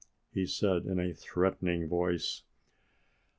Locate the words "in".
0.87-0.99